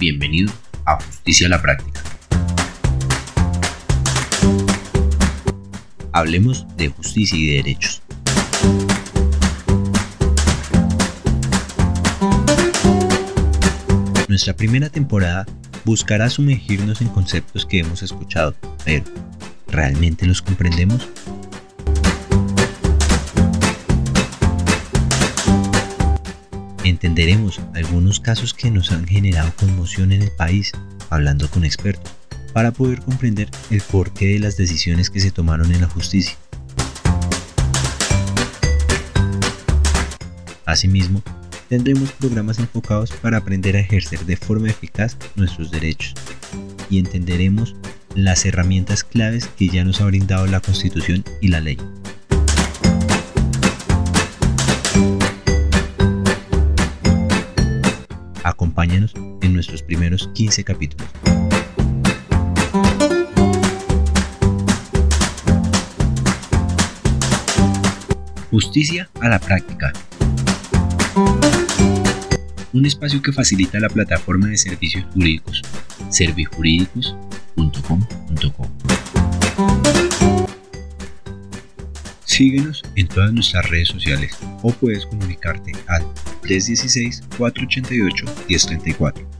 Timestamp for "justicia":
0.96-1.46, 6.88-7.38, 35.88-36.36, 68.50-69.08